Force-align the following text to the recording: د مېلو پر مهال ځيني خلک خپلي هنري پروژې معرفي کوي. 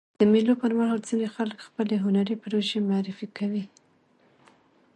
د 0.19 0.21
مېلو 0.31 0.53
پر 0.61 0.71
مهال 0.79 0.99
ځيني 1.07 1.27
خلک 1.35 1.57
خپلي 1.67 1.95
هنري 2.03 2.35
پروژې 2.43 2.79
معرفي 2.89 3.27
کوي. 3.37 3.63